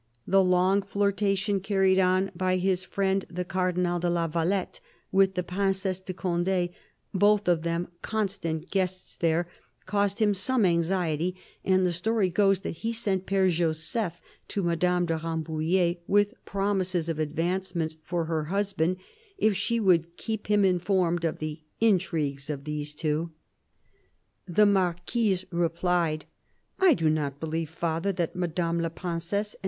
[0.25, 4.79] The long flirtation carried on by his friend the Cardinal de la Valette
[5.11, 6.69] with the Princesse de Conde,
[7.13, 9.47] both of them constant guests there,
[9.85, 15.05] caused him some anxiety, and the story goes that he sent Pfere Joseph to Madame
[15.05, 18.97] de Rambouillet with promises of advancement for her husband
[19.37, 23.29] if she would keep him informed of the" intrigues" of these two.
[24.47, 26.25] The Marquise replied:
[26.79, 29.59] "I do not believe, Father, that Madame la Princesse and M.